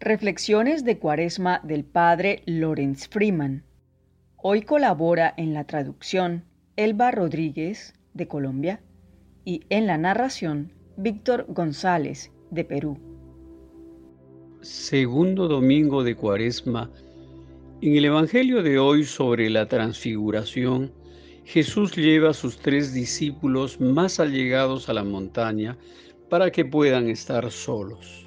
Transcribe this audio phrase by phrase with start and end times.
[0.00, 3.64] Reflexiones de Cuaresma del Padre Lorenz Freeman.
[4.36, 6.44] Hoy colabora en la traducción
[6.76, 8.82] Elba Rodríguez, de Colombia,
[9.46, 12.98] y en la narración Víctor González, de Perú.
[14.60, 16.90] Segundo domingo de Cuaresma.
[17.80, 20.92] En el Evangelio de hoy sobre la transfiguración,
[21.44, 25.78] Jesús lleva a sus tres discípulos más allegados a la montaña
[26.28, 28.25] para que puedan estar solos.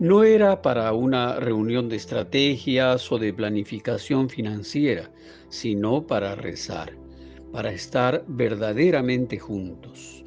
[0.00, 5.12] No era para una reunión de estrategias o de planificación financiera,
[5.48, 6.98] sino para rezar,
[7.52, 10.24] para estar verdaderamente juntos.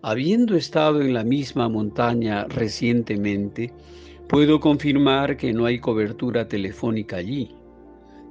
[0.00, 3.74] Habiendo estado en la misma montaña recientemente,
[4.26, 7.54] puedo confirmar que no hay cobertura telefónica allí.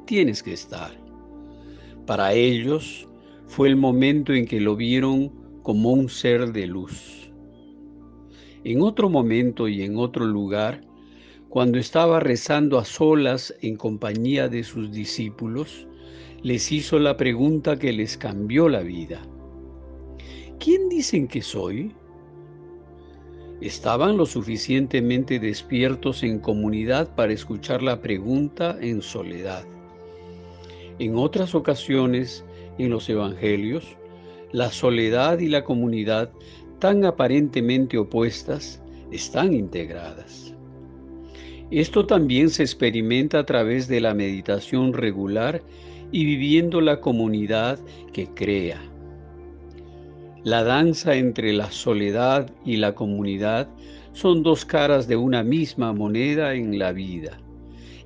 [0.08, 0.92] Tienes que estar.
[2.08, 3.08] Para ellos
[3.46, 7.19] fue el momento en que lo vieron como un ser de luz
[8.64, 10.82] en otro momento y en otro lugar,
[11.50, 15.88] cuando estaba rezando a solas en compañía de sus discípulos,
[16.44, 19.22] les hizo la pregunta que les cambió la vida.
[20.60, 21.94] ¿Quién dicen que soy?
[23.62, 29.66] Estaban lo suficientemente despiertos en comunidad para escuchar la pregunta en soledad.
[31.00, 32.46] En otras ocasiones,
[32.78, 33.98] en los Evangelios,
[34.52, 36.32] la soledad y la comunidad
[36.80, 40.54] tan aparentemente opuestas están integradas.
[41.72, 45.62] Esto también se experimenta a través de la meditación regular
[46.12, 47.78] y viviendo la comunidad
[48.12, 48.82] que crea.
[50.44, 53.70] La danza entre la soledad y la comunidad
[54.14, 57.40] son dos caras de una misma moneda en la vida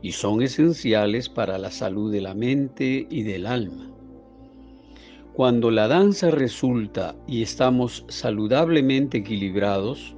[0.01, 3.89] y son esenciales para la salud de la mente y del alma.
[5.33, 10.15] Cuando la danza resulta y estamos saludablemente equilibrados,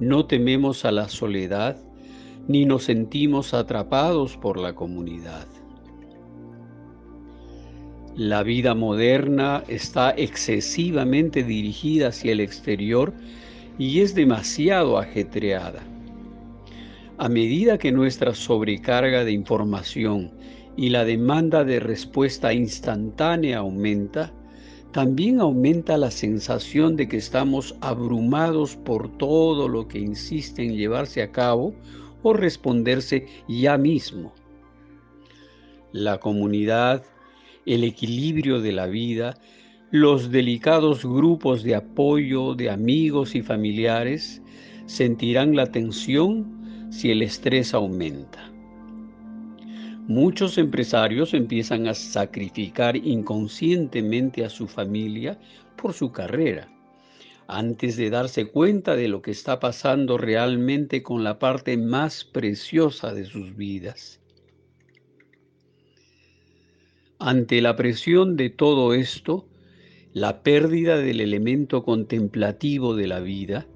[0.00, 1.76] no tememos a la soledad
[2.48, 5.46] ni nos sentimos atrapados por la comunidad.
[8.16, 13.14] La vida moderna está excesivamente dirigida hacia el exterior
[13.78, 15.84] y es demasiado ajetreada.
[17.16, 20.32] A medida que nuestra sobrecarga de información
[20.76, 24.32] y la demanda de respuesta instantánea aumenta,
[24.92, 31.22] también aumenta la sensación de que estamos abrumados por todo lo que insiste en llevarse
[31.22, 31.74] a cabo
[32.22, 34.34] o responderse ya mismo.
[35.92, 37.04] La comunidad,
[37.66, 39.34] el equilibrio de la vida,
[39.90, 44.42] los delicados grupos de apoyo de amigos y familiares
[44.86, 48.51] sentirán la tensión si el estrés aumenta.
[50.12, 55.40] Muchos empresarios empiezan a sacrificar inconscientemente a su familia
[55.74, 56.68] por su carrera,
[57.46, 63.14] antes de darse cuenta de lo que está pasando realmente con la parte más preciosa
[63.14, 64.20] de sus vidas.
[67.18, 69.48] Ante la presión de todo esto,
[70.12, 73.66] la pérdida del elemento contemplativo de la vida,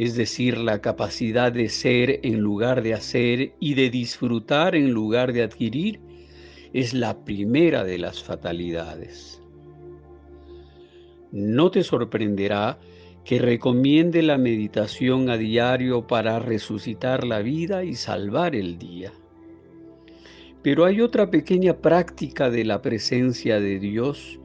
[0.00, 5.34] es decir, la capacidad de ser en lugar de hacer y de disfrutar en lugar
[5.34, 6.00] de adquirir,
[6.72, 9.42] es la primera de las fatalidades.
[11.32, 12.78] No te sorprenderá
[13.26, 19.12] que recomiende la meditación a diario para resucitar la vida y salvar el día.
[20.62, 24.40] Pero hay otra pequeña práctica de la presencia de Dios,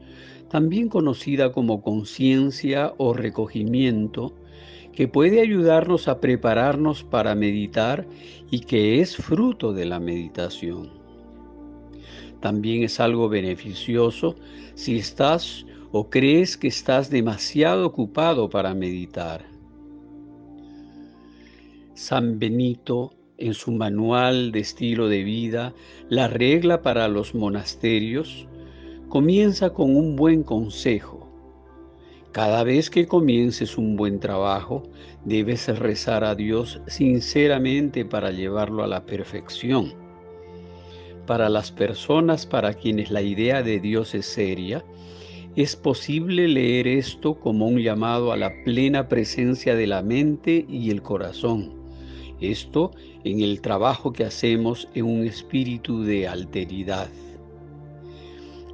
[0.50, 4.34] también conocida como conciencia o recogimiento,
[4.96, 8.06] que puede ayudarnos a prepararnos para meditar
[8.50, 10.90] y que es fruto de la meditación.
[12.40, 14.36] También es algo beneficioso
[14.74, 19.44] si estás o crees que estás demasiado ocupado para meditar.
[21.92, 25.74] San Benito, en su manual de estilo de vida,
[26.08, 28.46] la regla para los monasterios,
[29.10, 31.25] comienza con un buen consejo
[32.36, 34.82] cada vez que comiences un buen trabajo,
[35.24, 39.94] debes rezar a Dios sinceramente para llevarlo a la perfección.
[41.26, 44.84] Para las personas para quienes la idea de Dios es seria,
[45.54, 50.90] es posible leer esto como un llamado a la plena presencia de la mente y
[50.90, 51.72] el corazón.
[52.42, 52.90] Esto
[53.24, 57.08] en el trabajo que hacemos en un espíritu de alteridad.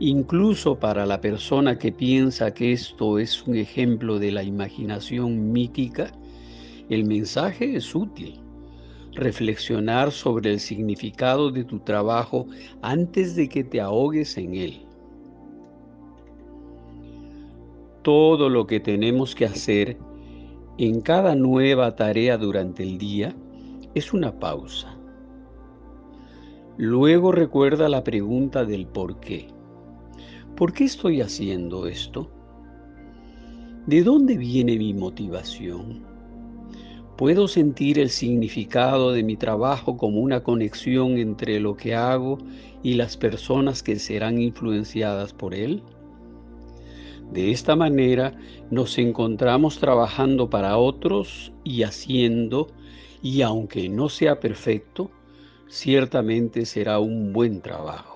[0.04, 6.10] Incluso para la persona que piensa que esto es un ejemplo de la imaginación mítica,
[6.88, 8.40] el mensaje es útil.
[9.12, 12.48] Reflexionar sobre el significado de tu trabajo
[12.80, 14.84] antes de que te ahogues en él.
[18.02, 19.98] Todo lo que tenemos que hacer
[20.78, 23.36] en cada nueva tarea durante el día
[23.94, 24.96] es una pausa.
[26.76, 29.61] Luego recuerda la pregunta del por qué.
[30.56, 32.30] ¿Por qué estoy haciendo esto?
[33.86, 36.04] ¿De dónde viene mi motivación?
[37.16, 42.36] ¿Puedo sentir el significado de mi trabajo como una conexión entre lo que hago
[42.82, 45.82] y las personas que serán influenciadas por él?
[47.32, 48.38] De esta manera
[48.70, 52.66] nos encontramos trabajando para otros y haciendo,
[53.22, 55.10] y aunque no sea perfecto,
[55.66, 58.11] ciertamente será un buen trabajo.